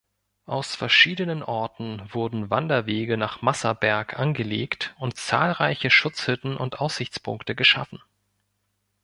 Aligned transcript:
Aus 0.47 0.73
verschiedenen 0.75 1.43
Orten 1.43 2.01
wurden 2.11 2.49
Wanderwege 2.49 3.17
nach 3.17 3.43
Masserberg 3.43 4.17
angelegt 4.19 4.95
und 4.97 5.15
zahlreiche 5.15 5.91
Schutzhütten 5.91 6.57
und 6.57 6.79
Aussichtspunkte 6.81 7.53
geschaffen. 7.53 8.01